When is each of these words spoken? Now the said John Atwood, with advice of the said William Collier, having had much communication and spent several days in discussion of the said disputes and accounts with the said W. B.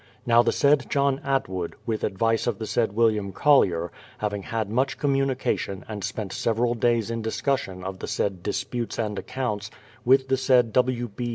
Now 0.25 0.41
the 0.41 0.51
said 0.51 0.89
John 0.89 1.19
Atwood, 1.23 1.75
with 1.85 2.03
advice 2.03 2.47
of 2.47 2.57
the 2.57 2.65
said 2.65 2.93
William 2.93 3.31
Collier, 3.31 3.91
having 4.17 4.41
had 4.41 4.67
much 4.67 4.97
communication 4.97 5.85
and 5.87 6.03
spent 6.03 6.33
several 6.33 6.73
days 6.73 7.11
in 7.11 7.21
discussion 7.21 7.83
of 7.83 7.99
the 7.99 8.07
said 8.07 8.41
disputes 8.41 8.97
and 8.97 9.19
accounts 9.19 9.69
with 10.03 10.27
the 10.27 10.37
said 10.37 10.73
W. 10.73 11.07
B. 11.07 11.29